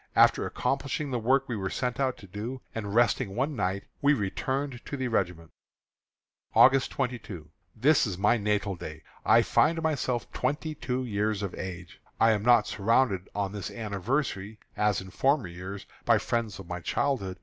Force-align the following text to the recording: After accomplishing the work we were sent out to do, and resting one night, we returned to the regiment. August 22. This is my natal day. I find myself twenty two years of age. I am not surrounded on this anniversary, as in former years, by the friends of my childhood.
After 0.15 0.47
accomplishing 0.47 1.11
the 1.11 1.19
work 1.19 1.47
we 1.47 1.55
were 1.55 1.69
sent 1.69 1.99
out 1.99 2.17
to 2.17 2.25
do, 2.25 2.61
and 2.73 2.95
resting 2.95 3.35
one 3.35 3.55
night, 3.55 3.83
we 4.01 4.13
returned 4.15 4.83
to 4.87 4.97
the 4.97 5.09
regiment. 5.09 5.51
August 6.55 6.89
22. 6.89 7.51
This 7.75 8.07
is 8.07 8.17
my 8.17 8.35
natal 8.35 8.75
day. 8.75 9.03
I 9.23 9.43
find 9.43 9.79
myself 9.83 10.31
twenty 10.31 10.73
two 10.73 11.05
years 11.05 11.43
of 11.43 11.53
age. 11.53 12.01
I 12.19 12.31
am 12.31 12.41
not 12.41 12.65
surrounded 12.65 13.29
on 13.35 13.51
this 13.51 13.69
anniversary, 13.69 14.57
as 14.75 15.01
in 15.01 15.11
former 15.11 15.45
years, 15.47 15.85
by 16.03 16.15
the 16.15 16.19
friends 16.21 16.57
of 16.57 16.65
my 16.65 16.79
childhood. 16.79 17.37